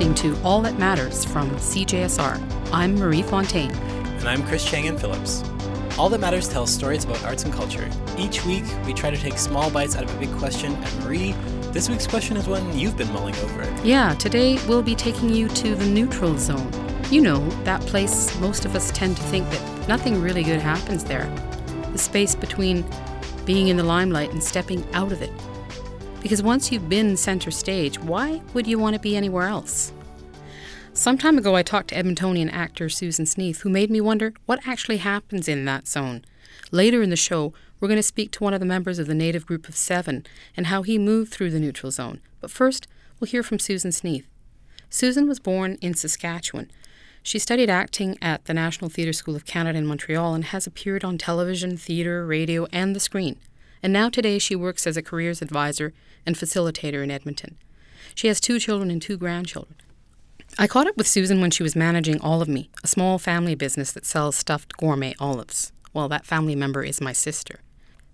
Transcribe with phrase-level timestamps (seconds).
[0.00, 2.72] listening to All That Matters from CJSR.
[2.72, 3.70] I'm Marie Fontaine.
[3.70, 5.44] And I'm Chris Chang and Phillips.
[5.98, 7.86] All That Matters tells stories about arts and culture.
[8.16, 10.72] Each week, we try to take small bites out of a big question.
[10.72, 11.32] And Marie,
[11.72, 13.70] this week's question is one you've been mulling over.
[13.84, 16.72] Yeah, today we'll be taking you to the neutral zone.
[17.10, 21.04] You know, that place most of us tend to think that nothing really good happens
[21.04, 21.26] there.
[21.92, 22.86] The space between
[23.44, 25.32] being in the limelight and stepping out of it.
[26.22, 29.92] Because once you've been center stage, why would you want to be anywhere else?
[30.92, 34.66] Some time ago, I talked to Edmontonian actor Susan Sneath, who made me wonder what
[34.66, 36.24] actually happens in that zone.
[36.70, 39.14] Later in the show, we're going to speak to one of the members of the
[39.14, 42.20] native group of seven and how he moved through the neutral zone.
[42.40, 42.86] But first,
[43.18, 44.26] we'll hear from Susan Sneath.
[44.90, 46.70] Susan was born in Saskatchewan.
[47.22, 51.04] She studied acting at the National Theatre School of Canada in Montreal and has appeared
[51.04, 53.38] on television, theatre, radio, and the screen.
[53.82, 55.92] And now today she works as a careers advisor
[56.26, 57.56] and facilitator in Edmonton.
[58.14, 59.76] She has two children and two grandchildren.
[60.58, 63.92] I caught up with Susan when she was managing Olive Me, a small family business
[63.92, 65.72] that sells stuffed gourmet olives.
[65.94, 67.60] Well, that family member is my sister.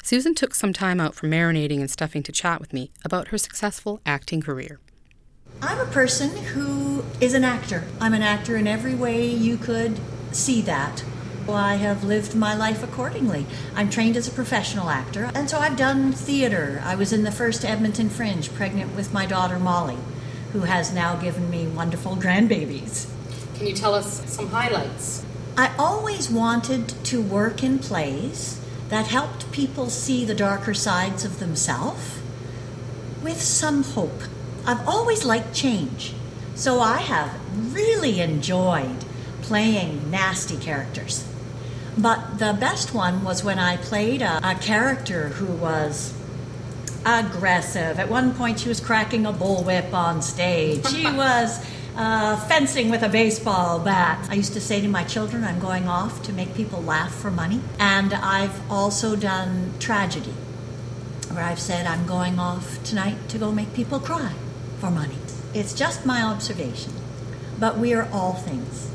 [0.02, 3.38] Susan took some time out from marinating and stuffing to chat with me about her
[3.38, 4.78] successful acting career.
[5.62, 7.84] I'm a person who is an actor.
[8.00, 9.98] I'm an actor in every way you could
[10.30, 11.02] see that.
[11.54, 13.46] I have lived my life accordingly.
[13.74, 16.82] I'm trained as a professional actor, and so I've done theater.
[16.84, 19.98] I was in the first Edmonton Fringe, pregnant with my daughter Molly,
[20.52, 23.08] who has now given me wonderful grandbabies.
[23.56, 25.24] Can you tell us some highlights?
[25.56, 31.38] I always wanted to work in plays that helped people see the darker sides of
[31.38, 32.18] themselves
[33.22, 34.22] with some hope.
[34.66, 36.12] I've always liked change,
[36.54, 37.32] so I have
[37.74, 39.04] really enjoyed
[39.42, 41.26] playing nasty characters.
[41.98, 46.12] But the best one was when I played a, a, character who was
[47.06, 47.98] aggressive.
[47.98, 50.86] At one point, she was cracking a bullwhip on stage.
[50.88, 51.64] She was
[51.96, 54.26] uh, fencing with a baseball bat.
[54.30, 57.30] I used to say to my children, I'm going off to make people laugh for
[57.30, 57.60] money.
[57.78, 60.34] And I've also done tragedy,
[61.30, 64.34] where I've said, I'm going off tonight to go make people cry
[64.80, 65.16] for money.
[65.54, 66.92] It's just my observation.
[67.58, 68.90] But we are all things.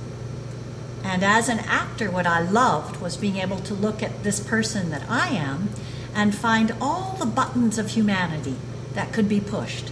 [1.04, 4.90] And as an actor, what I loved was being able to look at this person
[4.92, 5.70] that I am
[6.14, 8.56] and find all the buttons of humanity
[8.94, 9.92] that could be pushed.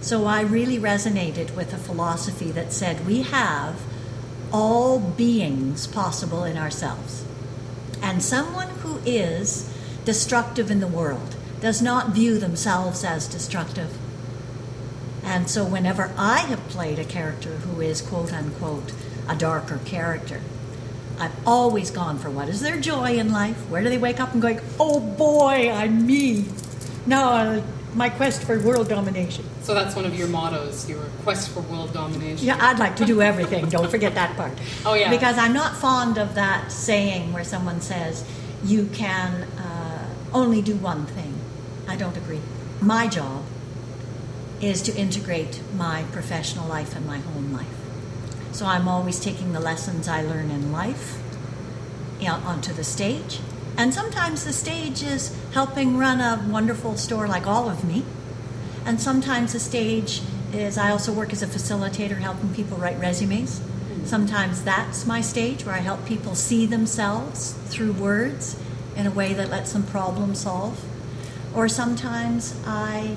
[0.00, 3.80] So I really resonated with a philosophy that said we have
[4.52, 7.24] all beings possible in ourselves.
[8.02, 9.72] And someone who is
[10.04, 13.98] destructive in the world does not view themselves as destructive.
[15.24, 18.92] And so, whenever I have played a character who is quote unquote
[19.28, 20.40] a darker character.
[21.18, 23.56] I've always gone for what is their joy in life?
[23.70, 26.44] Where do they wake up and going, oh boy, I'm me?
[27.06, 27.62] No,
[27.94, 29.44] my quest for world domination.
[29.62, 32.46] So that's one of your mottos, your quest for world domination.
[32.46, 33.68] Yeah, I'd like to do everything.
[33.70, 34.52] Don't forget that part.
[34.84, 35.08] Oh, yeah.
[35.08, 38.24] Because I'm not fond of that saying where someone says,
[38.64, 41.34] you can uh, only do one thing.
[41.88, 42.40] I don't agree.
[42.80, 43.44] My job
[44.60, 47.66] is to integrate my professional life and my home life.
[48.56, 51.18] So I'm always taking the lessons I learn in life
[52.18, 53.40] you know, onto the stage.
[53.76, 58.02] And sometimes the stage is helping run a wonderful store like Olive Me.
[58.86, 60.22] And sometimes the stage
[60.54, 63.60] is, I also work as a facilitator helping people write resumes.
[63.60, 64.06] Mm-hmm.
[64.06, 68.58] Sometimes that's my stage where I help people see themselves through words
[68.96, 70.82] in a way that lets them problem solve.
[71.54, 73.16] Or sometimes I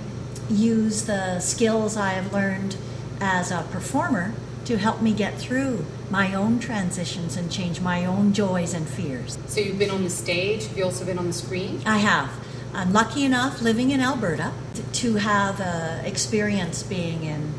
[0.50, 2.76] use the skills I have learned
[3.22, 4.34] as a performer
[4.70, 9.36] to help me get through my own transitions and change my own joys and fears.
[9.48, 11.82] So you've been on the stage, have you also been on the screen?
[11.88, 12.30] I have.
[12.72, 14.52] I'm lucky enough living in Alberta
[14.94, 17.52] to have uh, experience being in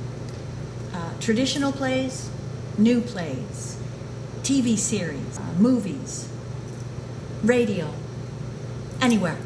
[0.95, 2.31] uh, traditional plays,
[2.79, 3.77] new plays,
[4.43, 6.29] TV series, uh, movies,
[7.43, 7.93] radio,
[9.01, 9.39] anywhere.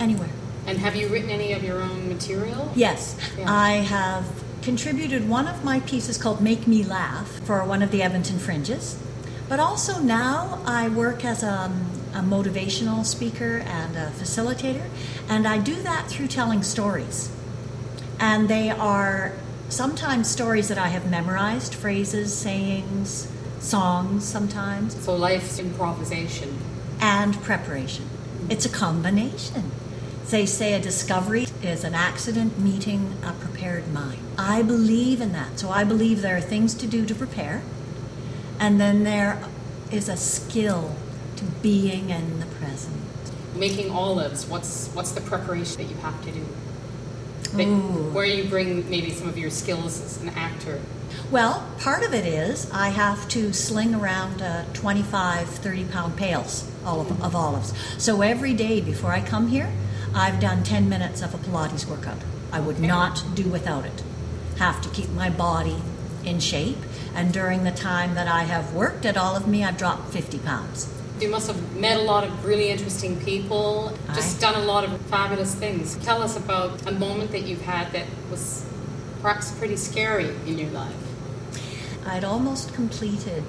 [0.00, 0.30] Anywhere.
[0.66, 2.72] And have you written any of your own material?
[2.74, 3.16] Yes.
[3.38, 3.44] Yeah.
[3.48, 4.26] I have
[4.66, 9.00] contributed one of my pieces called Make Me Laugh for one of the Edmonton Fringes.
[9.48, 14.88] But also now I work as a, um, a, motivational speaker and a facilitator,
[15.28, 17.30] and I do that through telling stories.
[18.18, 19.34] And they are
[19.68, 23.30] sometimes stories that I have memorized phrases, sayings,
[23.60, 25.00] songs sometimes.
[25.00, 26.58] So life's improvisation.
[26.98, 28.08] And preparation.
[28.50, 29.70] It's a combination.
[30.30, 34.18] They say a discovery is an accident meeting a prepared mind.
[34.36, 35.60] I believe in that.
[35.60, 37.62] So I believe there are things to do to prepare,
[38.58, 39.40] and then there
[39.92, 40.96] is a skill
[41.36, 42.96] to being in the present.
[43.54, 46.44] Making olives, what's what's the preparation that you have to do?
[47.52, 47.64] That,
[48.12, 50.80] where you bring maybe some of your skills as an actor.
[51.30, 56.68] Well, part of it is I have to sling around uh, 25, 30 pound pails
[56.84, 57.72] of, of olives.
[57.96, 59.72] So every day before I come here,
[60.14, 62.18] I've done 10 minutes of a Pilates workout.
[62.52, 64.02] I would not do without it.
[64.58, 65.76] Have to keep my body
[66.24, 66.78] in shape.
[67.14, 70.92] And during the time that I have worked at Olive Me, I've dropped 50 pounds.
[71.20, 74.52] You must have met a lot of really interesting people, just Aye.
[74.52, 75.96] done a lot of fabulous things.
[76.04, 78.66] Tell us about a moment that you've had that was
[79.22, 80.94] perhaps pretty scary in your life.
[82.06, 83.44] I'd almost completed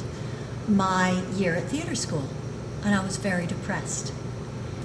[0.67, 2.29] my year at theater school,
[2.83, 4.13] and I was very depressed.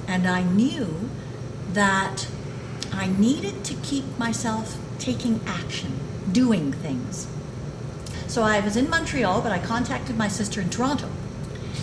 [0.08, 1.08] And I knew
[1.74, 2.26] that
[2.92, 5.92] I needed to keep myself taking action,
[6.30, 7.26] doing things.
[8.26, 11.08] So I was in Montreal, but I contacted my sister in Toronto,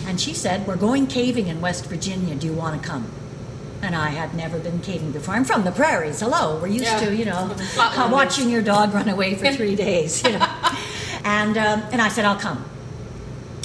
[0.06, 2.34] and she said, We're going caving in West Virginia.
[2.34, 3.10] Do you want to come?
[3.82, 5.34] And I had never been caving before.
[5.34, 6.20] I'm from the prairies.
[6.20, 6.58] Hello.
[6.60, 7.00] We're used Yeah.
[7.00, 7.56] to, you know,
[8.10, 10.46] watching your dog run away for three days, you know.
[11.24, 12.64] and, um, and I said, I'll come.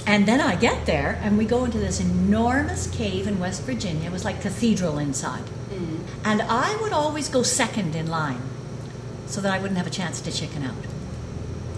[0.07, 4.07] And then I get there, and we go into this enormous cave in West Virginia.
[4.10, 5.44] It was like cathedral inside.
[6.23, 8.41] And I would always go second in line
[9.27, 10.75] so that I wouldn't have a chance to chicken out.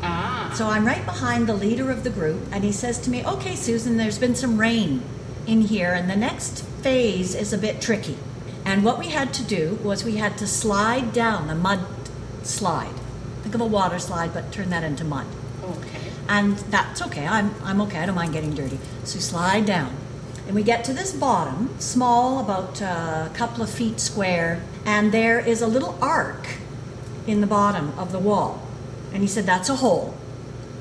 [0.02, 0.54] Ah.
[0.56, 3.56] So I'm right behind the leader of the group, and he says to me, Okay,
[3.56, 5.04] Susan, there's been some rain
[5.46, 8.18] in here, and the next phase is a bit tricky.
[8.66, 11.86] And what we had to do was we had to slide down a mud
[12.44, 12.94] slide.
[13.44, 15.26] Think of a water slide, but turn that into mud.
[15.64, 16.12] Okay.
[16.28, 17.26] And that's okay.
[17.26, 18.00] I'm, I'm okay.
[18.00, 18.80] I don't mind getting dirty.
[19.06, 19.96] So slide down.
[20.48, 25.40] And we get to this bottom, small, about a couple of feet square, and there
[25.40, 26.48] is a little arc
[27.28, 28.66] in the bottom of the wall.
[29.12, 30.16] And he said, That's a hole.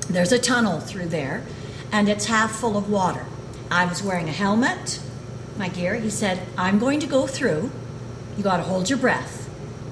[0.09, 1.43] There's a tunnel through there,
[1.91, 3.25] and it's half full of water.
[3.69, 5.01] I was wearing a helmet,
[5.57, 5.95] my gear.
[5.95, 7.69] He said, I'm going to go through.
[8.37, 9.49] You got to hold your breath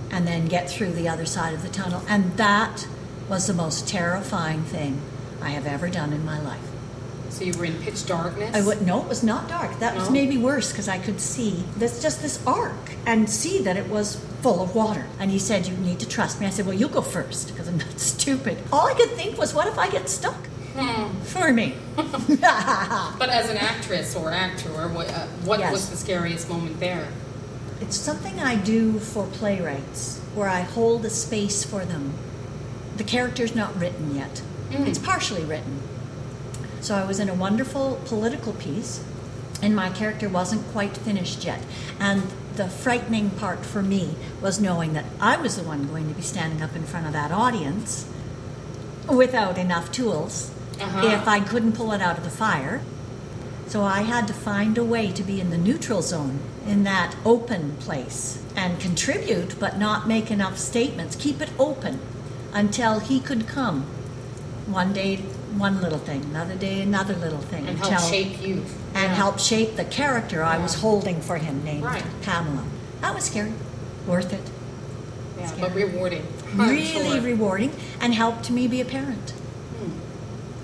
[0.10, 2.02] and then get through the other side of the tunnel.
[2.08, 2.88] And that
[3.28, 5.02] was the most terrifying thing
[5.42, 6.65] I have ever done in my life.
[7.36, 8.56] So you were in pitch darkness?
[8.56, 9.78] I would no, it was not dark.
[9.80, 13.76] That was maybe worse because I could see this just this arc and see that
[13.76, 15.06] it was full of water.
[15.20, 17.68] And he said, "You need to trust me." I said, "Well, you go first because
[17.68, 20.48] I'm not stupid." All I could think was, "What if I get stuck?"
[20.78, 21.20] Hmm.
[21.34, 21.76] For me.
[21.98, 25.72] But as an actress or actor, what, uh, what Yes.
[25.74, 27.08] was the scariest moment there?
[27.82, 32.14] It's something I do for playwrights where I hold a space for them.
[32.98, 34.42] The character's not written yet,
[34.72, 35.82] it's partially written.
[36.86, 39.04] So I was in a wonderful political piece,
[39.60, 41.64] and my character wasn't quite finished yet.
[42.00, 42.22] And
[42.58, 46.22] the frightening part for me was knowing that I was the one going to be
[46.22, 48.08] standing up in front of that audience
[49.10, 51.08] without enough tools Uh-huh.
[51.08, 52.82] if I couldn't pull it out of the fire.
[53.66, 57.16] So I had to find a way to be in the neutral zone, in that
[57.26, 61.16] open place, and contribute, but not make enough statements.
[61.16, 62.00] Keep it open
[62.54, 63.86] until he could come.
[64.68, 65.24] One day,
[65.58, 67.68] one little thing, another day, another little thing.
[67.68, 68.66] And help shape you.
[68.94, 69.16] and Yeah.
[69.16, 72.04] help shape the character I was holding for him, named Right.
[72.22, 72.64] Pamela.
[73.02, 73.54] That was scary,
[74.08, 74.42] worth it,
[75.40, 75.62] Yeah, scary.
[75.62, 76.24] but rewarding.
[76.54, 77.22] I'm really sure.
[77.22, 79.32] rewarding, and helped me be a parent
[79.80, 79.92] Hmm.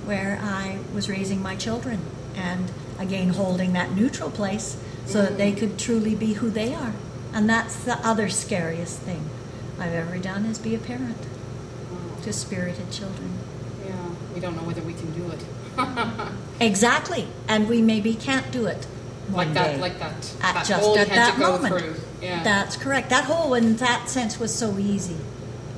[0.07, 1.99] where I was raising my children
[2.35, 5.37] and again holding that neutral place so that Mm.
[5.37, 6.93] they could truly be who they are.
[7.33, 9.23] And that's the other scariest thing
[9.79, 11.17] I've ever done is be a parent
[12.23, 13.31] to spirited children.
[14.31, 15.39] Yeah, we don't know whether we can do it.
[16.59, 18.85] Exactly, and we maybe can't do it
[19.29, 19.81] one like that, day.
[19.81, 20.31] like that.
[20.43, 21.99] at that just at that moment.
[22.21, 22.43] Yeah.
[22.43, 23.09] That's correct.
[23.09, 25.17] That whole, in that sense, was so easy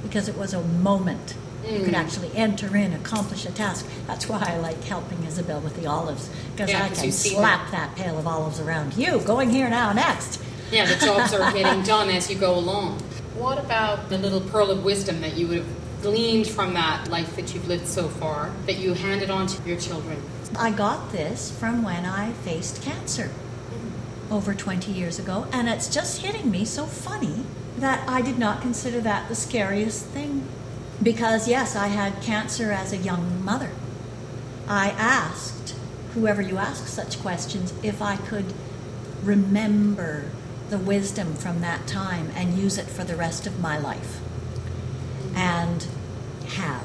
[0.04, 1.36] because it was a moment.
[1.66, 2.04] You could Mm.
[2.04, 3.86] actually enter in, accomplish a task.
[4.08, 7.12] That's why I like helping Isabel with the olives because Yeah, I 'cause can you
[7.14, 9.20] see slap that pail of olives around you.
[9.22, 10.42] Going here now, next.
[10.70, 13.00] Yeah, the jobs are getting done as you go along.
[13.38, 15.68] What about the little pearl of wisdom that you would have
[16.04, 19.80] gleaned from that life that you've lived so far that you handed on to your
[19.80, 20.22] children?
[20.60, 23.32] I got this from when I faced cancer
[24.30, 27.46] over 20 years ago, and it's just hitting me so funny
[27.78, 30.48] that I did not consider that the scariest thing.
[31.02, 33.72] Because, yes, I had cancer as a young mother.
[34.68, 35.76] I asked
[36.14, 38.54] whoever you ask such questions if I could
[39.24, 40.26] remember
[40.70, 44.20] the wisdom from that time and use it for the rest of my life.
[45.36, 45.88] And
[46.48, 46.84] have.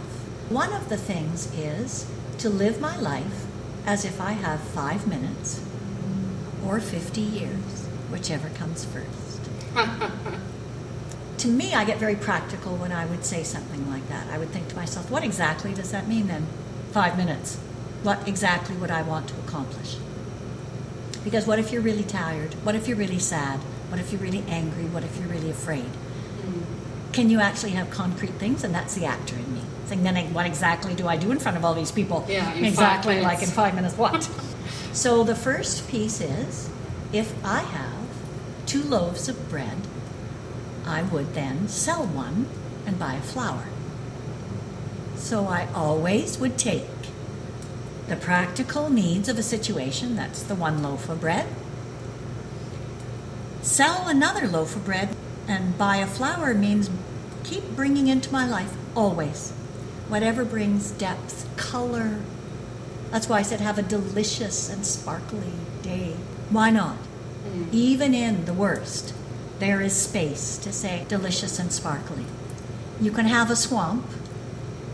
[0.48, 3.46] One of the things is to live my life
[3.84, 5.60] as if I have five minutes
[6.64, 9.40] or 50 years, whichever comes first.
[11.38, 14.28] to me, I get very practical when I would say something like that.
[14.28, 16.46] I would think to myself, what exactly does that mean then?
[16.92, 17.56] Five minutes.
[18.02, 19.96] What exactly would I want to accomplish?
[21.24, 22.54] Because what if you're really tired?
[22.64, 23.60] What if you're really sad?
[23.90, 24.84] What if you're really angry?
[24.84, 25.84] What if you're really afraid?
[25.84, 26.77] Mm-hmm.
[27.18, 28.62] Can you actually have concrete things?
[28.62, 29.60] And that's the actor in me.
[29.86, 32.24] Saying, then what exactly do I do in front of all these people?
[32.28, 33.98] Yeah, exactly like in five minutes.
[33.98, 34.30] What?
[34.92, 36.70] so the first piece is,
[37.12, 38.06] if I have
[38.66, 39.78] two loaves of bread,
[40.86, 42.46] I would then sell one
[42.86, 43.64] and buy a flour.
[45.16, 46.86] So I always would take
[48.06, 51.48] the practical needs of a situation, that's the one loaf of bread,
[53.60, 55.16] sell another loaf of bread,
[55.48, 56.90] and buy a flour means
[57.48, 59.52] keep bringing into my life always
[60.08, 62.18] whatever brings depth, color.
[63.10, 65.52] That's why I said have a delicious and sparkly
[65.82, 66.14] day.
[66.50, 66.96] Why not?
[67.46, 67.72] Mm.
[67.72, 69.14] Even in the worst,
[69.58, 72.24] there is space to say delicious and sparkly.
[73.00, 74.06] You can have a swamp,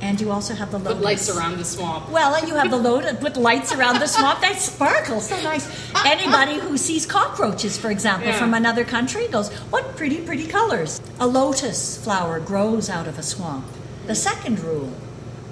[0.04, 0.94] and you also have the lotus.
[0.99, 2.11] Put lights around the swamp.
[2.11, 5.66] Well, and you have the lotus with lights around the swamp that sparkle so nice.
[6.04, 8.38] Anybody who sees cockroaches, for example, Yeah.
[8.38, 11.00] from another country goes, What pretty, pretty colors.
[11.18, 13.64] A lotus flower grows out of a swamp.
[14.06, 14.92] The second rule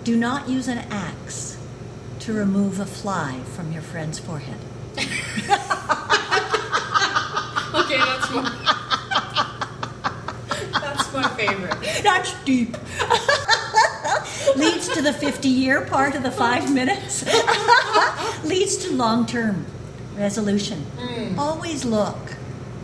[0.04, 1.56] do not use an axe
[2.21, 4.59] to remove a fly from your friend's forehead.
[7.75, 8.42] Okay, that's my.
[10.82, 12.02] that's my favorite.
[12.02, 12.76] That's deep.
[14.56, 17.25] Leads to the 50 year part of the five minutes.
[18.44, 19.66] Leads to long term
[20.16, 20.82] resolution.
[20.99, 21.38] Hmm.
[21.38, 22.37] Always look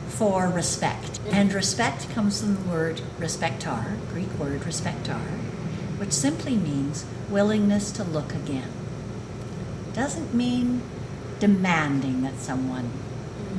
[0.09, 1.21] for respect.
[1.31, 5.21] And respect comes from the word respectar, Greek word respectar,
[5.99, 8.71] which simply means willingness to look again.
[9.93, 10.83] Doesn't mean
[11.39, 12.91] demanding that someone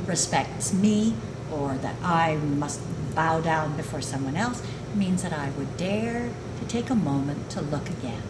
[0.06, 1.14] respects me
[1.52, 2.82] or that I must
[3.16, 4.62] bow down before someone else.
[4.62, 8.24] It means that I would dare to take a moment to look again.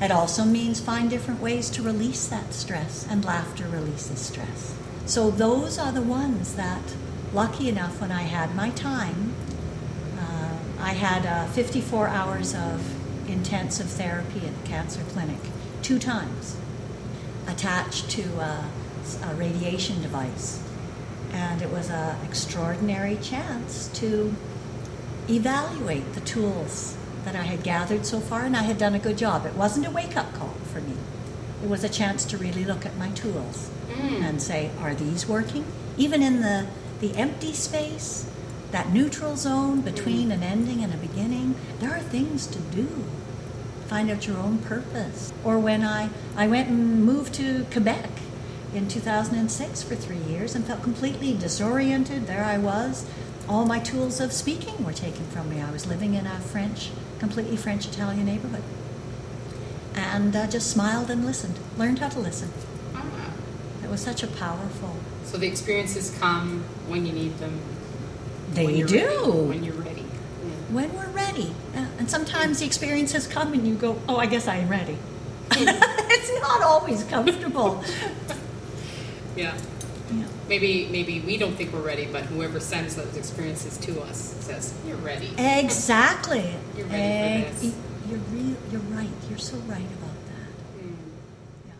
[0.00, 4.74] It also means find different ways to release that stress, and laughter releases stress.
[5.06, 6.82] So, those are the ones that,
[7.32, 9.34] lucky enough, when I had my time,
[10.18, 12.82] uh, I had uh, 54 hours of
[13.30, 15.38] intensive therapy at the cancer clinic
[15.82, 16.56] two times,
[17.46, 18.64] attached to uh,
[19.24, 20.62] a radiation device.
[21.32, 24.34] And it was an extraordinary chance to
[25.32, 29.18] evaluate the tools that I had gathered so far, and I had done a good
[29.18, 29.46] job.
[29.46, 30.94] It wasn't a wake up call for me,
[31.62, 34.22] it was a chance to really look at my tools mm.
[34.22, 35.64] and say, are these working?
[35.96, 36.66] Even in the,
[37.00, 38.28] the empty space,
[38.72, 39.84] that neutral zone mm.
[39.84, 42.88] between an ending and a beginning, there are things to do.
[43.86, 45.32] Find out your own purpose.
[45.44, 48.10] Or when I, I went and moved to Quebec
[48.74, 52.26] in 2006 for three years and felt completely disoriented.
[52.26, 53.06] There I was.
[53.48, 55.60] All my tools of speaking were taken from me.
[55.60, 58.62] I was living in a French, completely French Italian neighborhood.
[59.94, 62.50] And uh, just smiled and listened, learned how to listen.
[62.94, 63.04] Ah.
[63.84, 64.96] It was such a powerful.
[65.24, 67.60] So the experiences come when you need them.
[68.52, 68.96] They do.
[69.06, 70.00] Ready, when you're ready.
[70.02, 70.50] Yeah.
[70.70, 71.54] when we're ready.
[71.74, 74.96] Uh, and sometimes the experiences come and you go, oh, I guess I am ready.
[75.52, 77.82] it's not always comfortable.
[79.34, 79.56] Yeah.
[80.52, 80.60] Yeah.
[80.60, 84.74] Maybe maybe we don't think we're ready, but whoever sends those experiences to us says
[84.86, 85.30] you're ready.
[85.38, 86.54] Exactly.
[86.76, 87.74] You're ready for this.
[88.08, 89.08] You're, real, you're right.
[89.30, 90.84] You're so right about that.
[90.84, 90.96] Mm.
[91.66, 91.72] Yeah.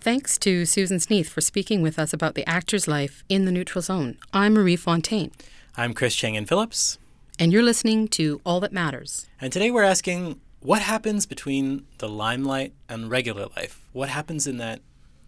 [0.00, 3.82] Thanks to Susan Sneath for speaking with us about the actor's life in the neutral
[3.82, 4.16] zone.
[4.32, 5.32] I'm Marie Fontaine,
[5.76, 6.98] I'm Chris Chang Phillips,
[7.38, 9.26] and you're listening to All That Matters.
[9.40, 13.80] and today we're asking what happens between the limelight and regular life?
[13.92, 14.80] What happens in that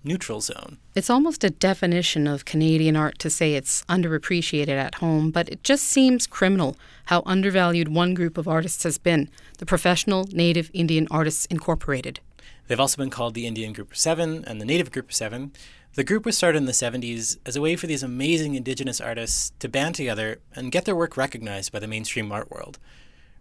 [0.05, 0.79] neutral zone?
[0.95, 5.63] It's almost a definition of Canadian art to say it's underappreciated at home, but it
[5.63, 9.29] just seems criminal how undervalued one group of artists has been
[9.59, 12.21] the Professional Native Indian Artists Incorporated.
[12.69, 15.53] They've also been called the Indian Group of Seven and the Native Group of Seven.
[15.95, 19.53] The group was started in the 70s as a way for these amazing Indigenous artists
[19.59, 22.79] to band together and get their work recognized by the mainstream art world.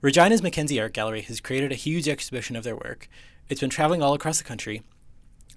[0.02, 3.08] Regina's Mackenzie Art Gallery has created a huge exhibition of their work.
[3.48, 4.82] It's been traveling all across the country.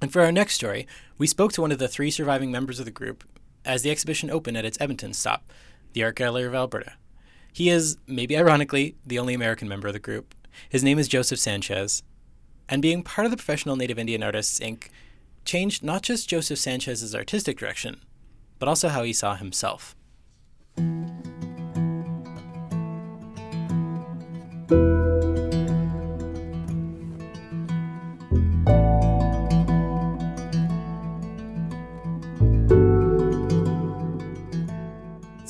[0.04, 2.84] And for our next story, we spoke to one of the three surviving members of
[2.84, 3.25] the group
[3.64, 5.50] as the exhibition opened at its Edmonton stop,
[5.94, 6.92] the Art Gallery of Alberta.
[7.54, 10.34] He is, maybe ironically, the only American member of the group.
[10.68, 12.02] His name is Joseph Sanchez.
[12.68, 14.88] And being part of the Professional Native Indian Artists, Inc.
[15.46, 18.02] changed not just Joseph Sanchez's artistic direction,
[18.58, 19.96] but also how he saw himself.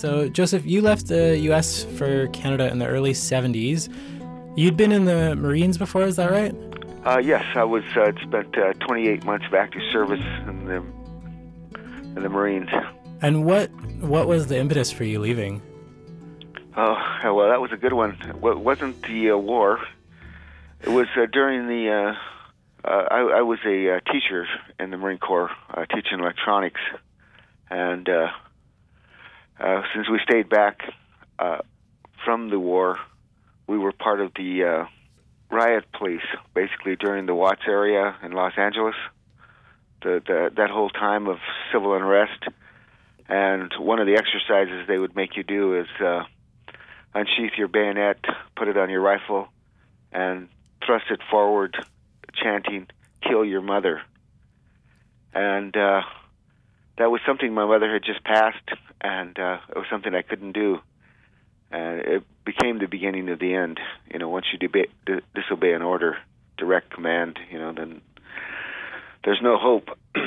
[0.05, 3.89] So, Joseph, you left the US for Canada in the early 70s.
[4.55, 6.55] You'd been in the Marines before, is that right?
[7.07, 10.85] Uh, yes, I was uh, spent uh, 28 months of active service in the
[12.17, 12.69] in the Marines.
[13.23, 13.71] And what
[14.03, 15.63] what was the impetus for you leaving?
[16.77, 18.19] Oh, well, that was a good one.
[18.29, 19.81] It wasn't the uh, war.
[20.83, 21.91] it was uh, during the.
[21.91, 24.47] Uh, uh, I, I was a uh, teacher
[24.79, 26.83] in the Marine Corps, uh, teaching electronics,
[27.71, 28.29] and uh,
[29.61, 30.81] uh, since we stayed back
[31.39, 31.59] uh,
[32.25, 32.99] from the war,
[33.67, 34.85] we were part of the uh,
[35.51, 38.97] riot police, basically during the Watts area in Los Angeles.
[40.03, 41.39] The, the that whole time of
[41.73, 42.45] civil unrest,
[43.29, 46.25] and one of the exercises they would make you do is uh,
[47.15, 48.19] unsheath your bayonet,
[48.55, 49.49] put it on your rifle,
[50.13, 50.49] and
[50.85, 51.75] thrust it forward,
[52.35, 52.87] chanting,
[53.23, 54.03] "Kill your mother."
[55.33, 56.03] And uh,
[56.97, 58.69] that was something my mother had just passed,
[59.01, 60.81] and uh, it was something I couldn't do.
[61.71, 63.81] And it became the beginning of the end.
[64.13, 66.19] You know, once you deba- d- disobey an order,
[66.57, 68.01] direct command, you know, then
[69.25, 69.89] there's no hope.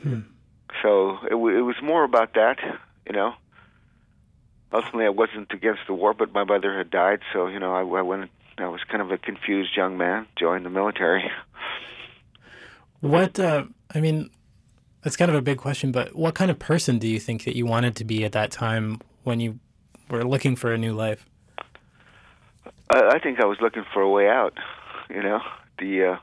[0.00, 0.20] Hmm.
[0.80, 2.58] So it, w- it was more about that,
[3.04, 3.34] you know.
[4.72, 7.80] Ultimately, I wasn't against the war, but my mother had died, so you know, I,
[7.80, 8.30] I went.
[8.58, 11.28] I was kind of a confused young man, joined the military.
[13.00, 14.30] What, uh, I mean,
[15.02, 17.56] that's kind of a big question, but what kind of person do you think that
[17.56, 19.58] you wanted to be at that time when you
[20.10, 21.26] were looking for a new life?
[22.90, 24.54] I, I think I was looking for a way out.
[25.08, 25.40] You know,
[25.78, 26.16] the uh,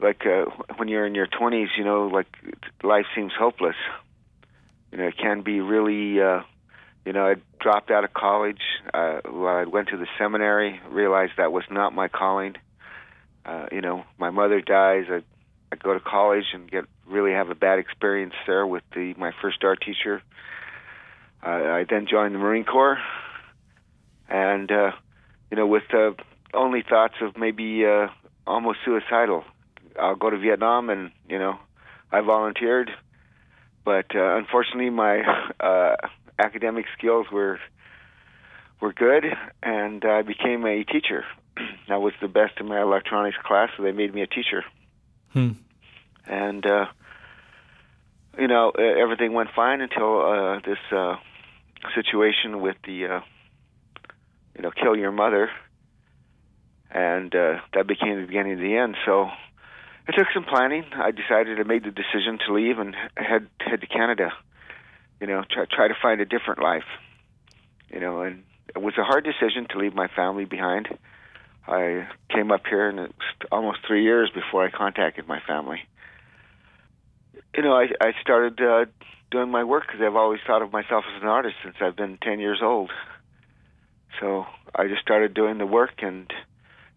[0.00, 0.46] like uh,
[0.76, 2.26] when you're in your 20s, you know, like
[2.82, 3.76] life seems hopeless.
[4.92, 6.20] You know, it can be really.
[6.20, 6.42] Uh,
[7.04, 8.62] you know, I dropped out of college.
[8.92, 10.80] Uh, I went to the seminary.
[10.90, 12.56] Realized that was not my calling.
[13.44, 15.04] Uh, you know, my mother dies.
[15.08, 15.22] I,
[15.72, 19.32] I go to college and get really have a bad experience there with the my
[19.42, 20.22] first art teacher.
[21.42, 22.98] Uh, I then joined the Marine Corps,
[24.28, 24.92] and uh,
[25.50, 25.84] you know, with
[26.54, 28.08] only thoughts of maybe uh,
[28.46, 29.44] almost suicidal.
[30.00, 31.58] I'll go to Vietnam, and you know,
[32.10, 32.90] I volunteered,
[33.84, 35.22] but uh, unfortunately, my
[35.60, 35.96] uh,
[36.38, 37.58] academic skills were
[38.80, 39.24] were good,
[39.62, 41.24] and I became a teacher.
[41.88, 44.64] I was the best in my electronics class, so they made me a teacher.
[45.32, 45.52] Hmm.
[46.26, 46.86] And uh,
[48.38, 51.16] you know, everything went fine until uh, this uh,
[51.94, 53.20] situation with the uh,
[54.56, 55.50] you know, kill your mother,
[56.90, 58.96] and uh, that became the beginning of the end.
[59.04, 59.28] So
[60.08, 60.84] it took some planning.
[60.94, 64.32] I decided I made the decision to leave and head head to Canada.
[65.20, 66.88] You know, try try to find a different life.
[67.90, 70.88] You know, and it was a hard decision to leave my family behind.
[71.68, 75.80] I came up here, and it's almost three years before I contacted my family.
[77.56, 78.84] You know, I I started uh,
[79.30, 82.18] doing my work because I've always thought of myself as an artist since I've been
[82.22, 82.90] ten years old.
[84.20, 86.30] So I just started doing the work, and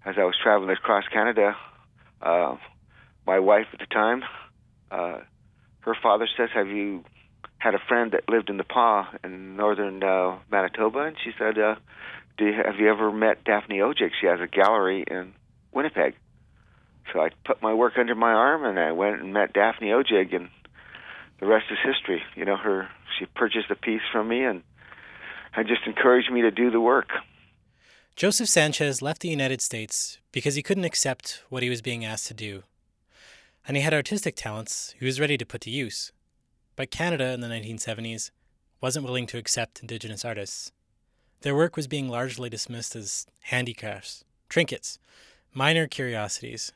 [0.06, 1.56] as I was traveling across Canada,
[2.22, 2.58] uh,
[3.26, 4.24] my wife at the time,
[4.92, 5.20] uh,
[5.82, 7.06] her father says, "Have you
[7.58, 11.58] had a friend that lived in the Pas in northern uh, Manitoba?" And she said,
[11.58, 11.76] uh,
[12.38, 14.12] "Do you, have you ever met Daphne Odjig?
[14.20, 15.36] She has a gallery in
[15.72, 16.16] Winnipeg."
[17.14, 20.36] So I put my work under my arm, and I went and met Daphne Odjig,
[20.36, 20.50] and
[21.40, 22.22] the rest is history.
[22.36, 24.64] You know, her she purchased a piece from me, and
[25.56, 27.10] and just encouraged me to do the work.
[28.16, 32.28] Joseph Sanchez left the United States because he couldn't accept what he was being asked
[32.28, 32.64] to do.
[33.68, 36.12] And he had artistic talents he was ready to put to use.
[36.76, 38.32] But Canada in the 1970s
[38.82, 40.72] wasn't willing to accept Indigenous artists.
[41.42, 45.00] Their work was being largely dismissed as handicrafts, trinkets,
[45.54, 46.74] minor curiosities.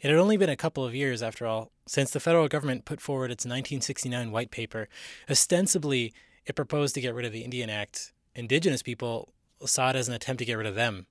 [0.00, 3.00] It had only been a couple of years, after all, since the federal government put
[3.00, 4.88] forward its 1969 white paper.
[5.30, 6.12] Ostensibly,
[6.44, 8.12] it proposed to get rid of the Indian Act.
[8.34, 9.32] Indigenous people
[9.64, 11.06] saw it as an attempt to get rid of them,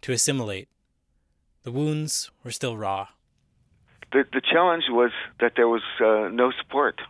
[0.00, 0.68] to assimilate.
[1.64, 3.08] The wounds were still raw.
[4.12, 5.10] The the challenge was
[5.40, 7.00] that there was uh, no support,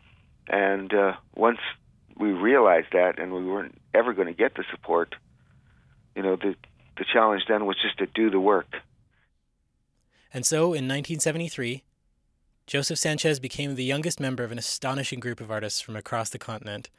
[0.48, 1.58] and uh, once
[2.16, 5.14] we realized that, and we weren't ever going to get the support,
[6.14, 6.54] you know, the
[6.96, 8.68] the challenge then was just to do the work.
[10.34, 11.84] And so, in 1973,
[12.66, 16.40] Joseph Sanchez became the youngest member of an astonishing group of artists from across the
[16.40, 16.90] continent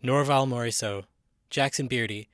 [0.00, 1.02] Norval Morisseau,
[1.50, 2.28] Jackson Beardy,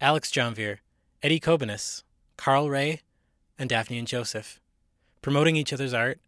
[0.00, 0.80] Alex Janvier,
[1.22, 2.02] Eddie Cobiness,
[2.38, 3.02] Carl Ray,
[3.58, 4.58] and Daphne and Joseph,
[5.20, 6.18] promoting each other's art,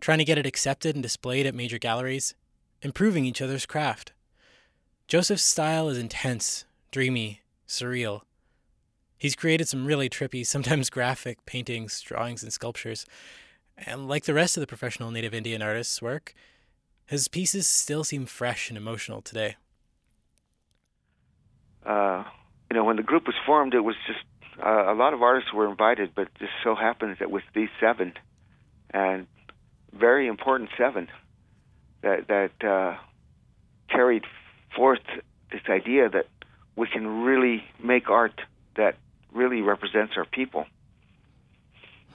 [0.00, 2.34] trying to get it accepted and displayed at major galleries,
[2.80, 4.12] improving each other's craft.
[5.08, 8.22] Joseph's style is intense, dreamy, surreal.
[9.20, 13.04] He's created some really trippy, sometimes graphic paintings, drawings, and sculptures.
[13.76, 16.34] And like the rest of the professional Native Indian artists' work,
[17.04, 19.56] his pieces still seem fresh and emotional today.
[21.84, 22.24] Uh,
[22.70, 24.20] you know, when the group was formed, it was just
[24.64, 28.14] uh, a lot of artists were invited, but just so happens that with these seven,
[28.90, 29.26] and
[29.92, 31.08] very important seven,
[32.02, 32.96] that that uh,
[33.90, 34.24] carried
[34.74, 35.00] forth
[35.52, 36.26] this idea that
[36.76, 38.40] we can really make art
[38.76, 38.96] that
[39.32, 40.66] really represents our people.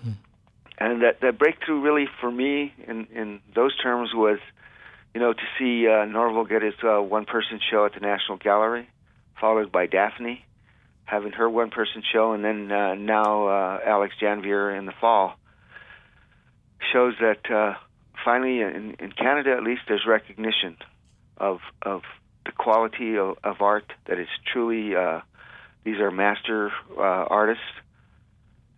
[0.01, 0.11] Hmm.
[0.77, 4.39] And that, that breakthrough really for me in, in those terms was,
[5.13, 8.37] you know, to see uh, Norval get his uh, one person show at the National
[8.37, 8.89] Gallery,
[9.39, 10.45] followed by Daphne
[11.05, 15.35] having her one person show, and then uh, now uh, Alex Janvier in the fall
[16.91, 17.75] shows that uh,
[18.23, 20.77] finally in, in Canada at least there's recognition
[21.37, 22.01] of of
[22.45, 25.21] the quality of, of art that is truly uh,
[25.85, 27.63] these are master uh, artists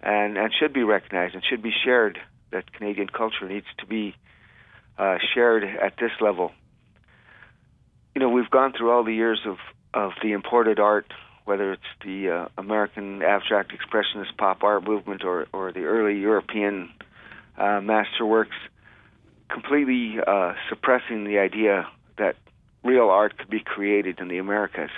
[0.01, 2.19] and and should be recognized and should be shared.
[2.51, 4.15] That Canadian culture needs to be
[4.97, 6.51] uh, shared at this level.
[8.15, 9.57] You know, we've gone through all the years of
[9.93, 11.11] of the imported art,
[11.45, 16.89] whether it's the uh, American abstract expressionist pop art movement or or the early European
[17.57, 18.57] uh, masterworks,
[19.49, 22.35] completely uh, suppressing the idea that
[22.83, 24.91] real art could be created in the Americas.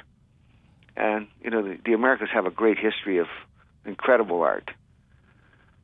[1.00, 3.28] And you know, the, the Americas have a great history of
[3.86, 4.70] incredible art,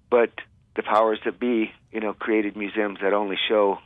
[0.10, 0.32] but
[0.76, 3.78] the powers that be, you know, created museums that only show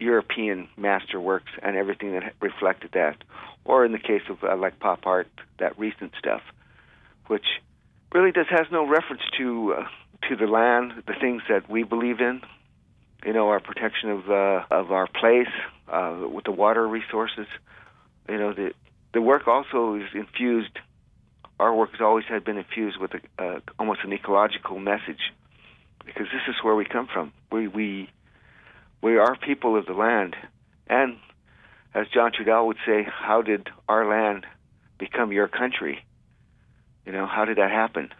[0.00, 3.16] European masterworks and everything that reflected that,
[3.64, 5.28] or in the case of uh, like pop art,
[5.60, 6.42] that recent stuff,
[7.28, 7.46] which
[8.12, 9.84] really does has no reference to uh,
[10.28, 12.40] to the land, the things that we believe in,
[13.24, 15.54] you know, our protection of uh, of our place
[15.88, 17.46] uh, with the water resources.
[18.28, 18.72] You know, the
[19.16, 20.78] the work also is infused.
[21.58, 25.32] Our work has always had been infused with a, uh, almost an ecological message,
[26.04, 27.32] because this is where we come from.
[27.50, 28.10] We we
[29.02, 30.36] we are people of the land,
[30.86, 31.16] and
[31.94, 34.44] as John Trudell would say, how did our land
[34.98, 36.04] become your country?
[37.06, 38.10] You know, how did that happen?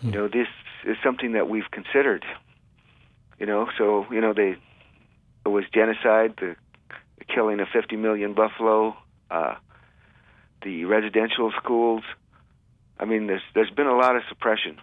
[0.00, 0.06] Hmm.
[0.06, 0.48] You know, this
[0.86, 2.24] is something that we've considered
[3.40, 4.56] you know, so you know they
[5.44, 6.54] it was genocide, the,
[7.18, 8.94] the killing of 50 million buffalo,
[9.30, 9.54] uh,
[10.62, 12.02] the residential schools.
[12.98, 14.78] I mean, there's there's been a lot of suppression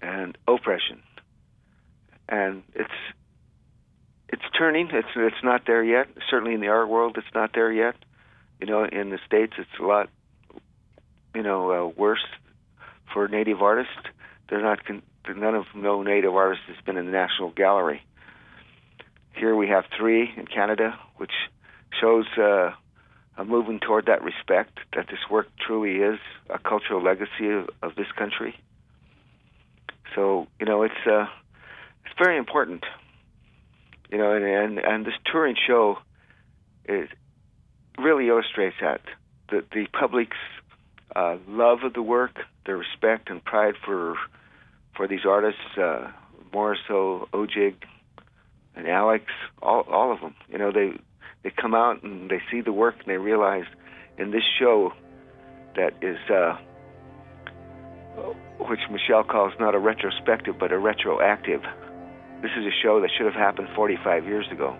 [0.00, 1.02] and oppression,
[2.28, 2.90] and it's
[4.28, 4.88] it's turning.
[4.92, 6.08] It's it's not there yet.
[6.30, 7.94] Certainly in the art world, it's not there yet.
[8.60, 10.08] You know, in the states, it's a lot
[11.34, 12.24] you know uh, worse
[13.12, 13.92] for native artists.
[14.48, 15.02] They're not con-
[15.36, 18.02] none of no native artists has been in the National Gallery.
[19.34, 21.32] Here we have three in Canada, which
[22.00, 22.70] shows uh,
[23.36, 26.18] a moving toward that respect, that this work truly is
[26.50, 28.54] a cultural legacy of, of this country.
[30.14, 31.26] So you know, it's uh,
[32.04, 32.84] it's very important.
[34.10, 35.98] You know, and and, and this touring show
[36.86, 37.08] is
[37.98, 39.00] really illustrates that
[39.48, 40.36] the the public's
[41.16, 44.16] uh, love of the work, their respect and pride for
[44.94, 46.10] for these artists, uh,
[46.52, 47.76] more so Odjig
[48.76, 49.24] and Alex,
[49.62, 50.34] all all of them.
[50.50, 50.92] You know, they
[51.42, 53.64] they come out and they see the work and they realize
[54.18, 54.92] in this show
[55.76, 56.56] that is uh,
[58.58, 61.62] which Michelle calls not a retrospective but a retroactive.
[62.42, 64.76] This is a show that should have happened 45 years ago.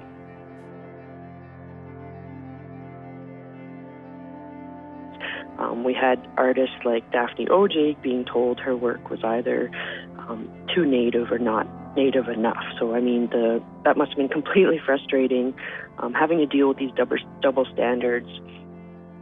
[5.58, 9.70] Um, we had artists like Daphne Odjig being told her work was either
[10.18, 12.62] um, too native or not native enough.
[12.78, 15.54] So I mean, the that must have been completely frustrating,
[15.98, 18.28] um, having to deal with these double double standards.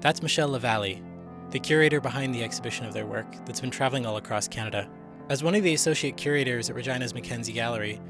[0.00, 1.02] That's Michelle LaVallee,
[1.50, 4.88] the curator behind the exhibition of their work that's been traveling all across Canada.
[5.28, 8.00] As one of the associate curators at Regina's Mackenzie Gallery,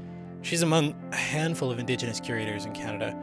[0.41, 3.15] she's among a handful of Indigenous curators in Canada.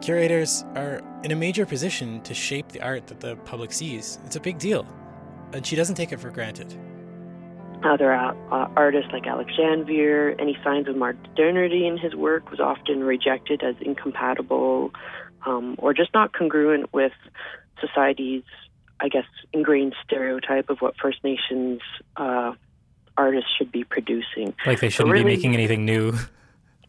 [0.00, 4.18] Curators are in a major position to shape the art that the public sees.
[4.26, 4.86] It's a big deal,
[5.52, 6.76] and she doesn't take it for granted.
[7.84, 8.34] Other uh,
[8.76, 13.74] artists like Alex Janvier, any signs of modernity in his work was often rejected as
[13.80, 14.92] incompatible
[15.46, 17.12] um, or just not congruent with
[17.80, 18.44] society's,
[19.00, 21.80] I guess, ingrained stereotype of what First Nations
[22.16, 22.52] uh,
[23.16, 24.54] artists should be producing.
[24.64, 26.14] Like they shouldn't so really, be making anything new.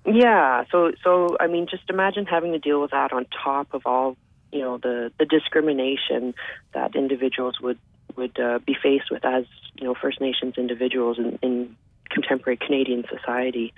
[0.06, 0.66] Yeah.
[0.72, 4.18] So, so I mean, just imagine having to deal with that on top of all,
[4.52, 6.36] you know, the the discrimination
[6.74, 7.80] that individuals would
[8.16, 11.76] would uh, be faced with as you know First Nations individuals in, in
[12.10, 13.74] contemporary Canadian society.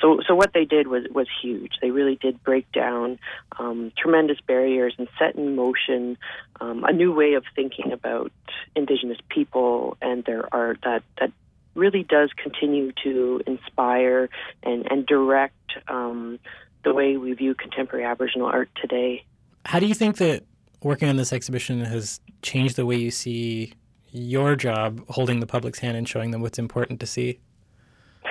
[0.00, 1.72] So, so what they did was was huge.
[1.82, 3.18] They really did break down
[3.58, 6.16] um, tremendous barriers and set in motion
[6.60, 8.32] um, a new way of thinking about
[8.76, 11.32] Indigenous people and their art that that
[11.74, 14.28] really does continue to inspire
[14.62, 15.54] and and direct
[15.88, 16.38] um,
[16.84, 19.24] the way we view contemporary Aboriginal art today.
[19.64, 20.44] How do you think that
[20.82, 23.72] working on this exhibition has changed the way you see
[24.10, 27.40] your job holding the public's hand and showing them what's important to see?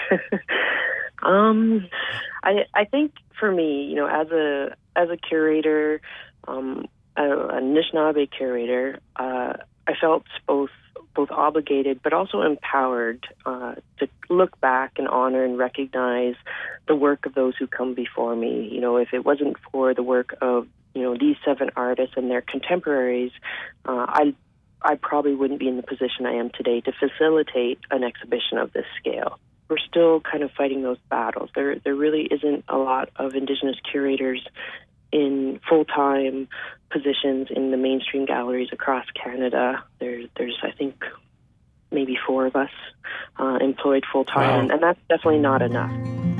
[1.24, 1.88] um,
[2.44, 6.02] I I think for me, you know, as a as a curator,
[6.48, 9.54] um, a, a Anishinaabe curator, uh,
[9.88, 10.70] I felt both
[11.16, 16.36] both obligated but also empowered uh, to look back and honor and recognize
[16.88, 18.70] the work of those who come before me.
[18.72, 22.30] You know, if it wasn't for the work of you know these seven artists and
[22.30, 23.32] their contemporaries,
[23.86, 24.34] uh, I
[24.82, 28.74] I probably wouldn't be in the position I am today to facilitate an exhibition of
[28.74, 29.40] this scale.
[29.70, 31.52] We're still kind of fighting those battles.
[31.54, 34.44] There there really isn't a lot of Indigenous curators
[35.12, 36.48] in full time
[36.90, 39.84] positions in the mainstream galleries across Canada.
[40.00, 41.04] There, there's, I think,
[41.92, 42.72] maybe four of us
[43.38, 44.74] uh, employed full time, wow.
[44.74, 46.37] and that's definitely not enough.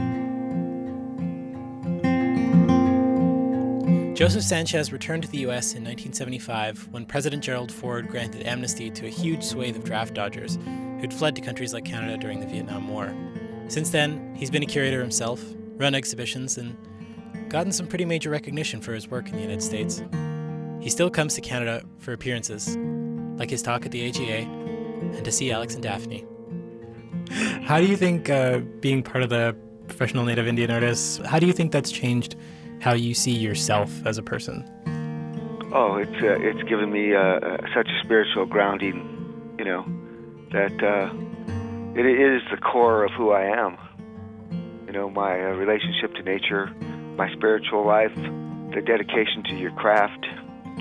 [4.18, 5.76] Joseph Sanchez returned to the U.S.
[5.76, 10.58] in 1975 when President Gerald Ford granted amnesty to a huge swathe of draft dodgers
[11.00, 13.16] who'd fled to countries like Canada during the Vietnam War.
[13.68, 15.44] Since then, he's been a curator himself,
[15.76, 16.76] run exhibitions, and
[17.48, 20.02] gotten some pretty major recognition for his work in the United States.
[20.80, 22.76] He still comes to Canada for appearances,
[23.38, 24.50] like his talk at the AGA,
[25.16, 26.26] and to see Alex and Daphne.
[27.62, 29.56] How do you think uh, being part of the
[29.88, 32.36] professional Native Indian artists, how do you think that's changed
[32.80, 34.64] how you see yourself as a person?
[35.74, 39.86] Oh, it's uh, it's given me uh, uh such a spiritual grounding, you know,
[40.52, 41.14] that uh,
[42.00, 43.78] it is the core of who I am.
[44.86, 46.68] You know, my uh, relationship to nature,
[47.18, 50.26] my spiritual life, the dedication to your craft,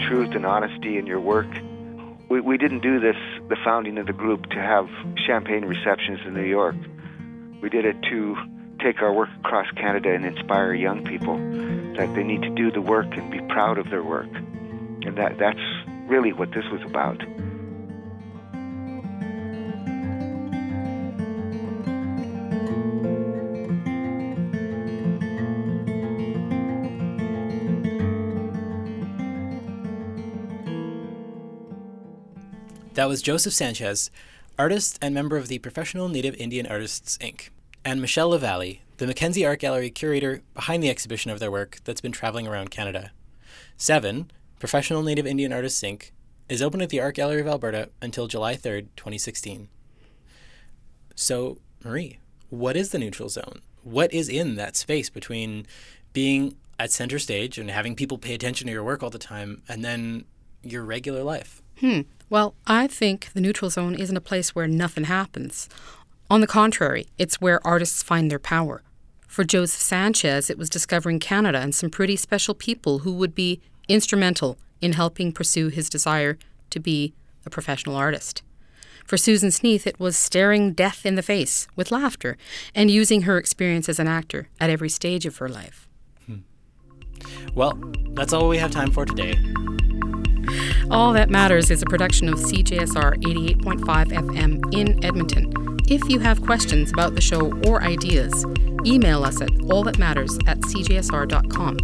[0.07, 1.49] truth and honesty in your work.
[2.29, 3.17] We, we didn't do this,
[3.49, 4.89] the founding of the group, to have
[5.27, 6.77] champagne receptions in New York.
[7.61, 8.37] We did it to
[8.81, 11.37] take our work across Canada and inspire young people
[11.97, 14.33] that they need to do the work and be proud of their work.
[14.35, 15.61] And that, that's
[16.09, 17.23] really what this was about.
[32.95, 34.11] That was Joseph Sanchez,
[34.59, 37.51] artist and member of the Professional Native Indian Artists, Inc.,
[37.87, 42.01] and Michelle LaVallee, the Mackenzie Art Gallery curator behind the exhibition of their work that's
[42.01, 43.13] been traveling around Canada.
[43.77, 46.11] Seven, Professional Native Indian Artists, Inc.,
[46.49, 49.69] is open at the Art Gallery of Alberta until July 3rd, 2016.
[51.15, 52.19] So, Marie,
[52.51, 53.61] what is the neutral zone?
[53.85, 55.65] What is in that space between
[56.13, 59.63] being at center stage and having people pay attention to your work all the time
[59.69, 60.25] and then
[60.61, 61.63] your regular life?
[61.79, 62.01] Hmm.
[62.29, 65.69] Well, I think the neutral zone isn't a place where nothing happens.
[66.29, 68.83] On the contrary, it's where artists find their power.
[69.29, 73.61] For Joseph Sanchez, it was discovering Canada and some pretty special people who would be
[73.89, 76.39] instrumental in helping pursue his desire
[76.71, 78.43] to be a professional artist.
[79.05, 82.37] For Susan Sneath, it was staring death in the face with laughter
[82.75, 85.87] and using her experience as an actor at every stage of her life.
[86.27, 86.39] Hmm.
[87.55, 87.79] Well,
[88.15, 89.39] that's all we have time for today.
[90.91, 95.76] All That Matters is a production of CJSR 88.5 FM in Edmonton.
[95.89, 98.45] If you have questions about the show or ideas,
[98.85, 101.79] email us at allthatmatters at cjsr.com.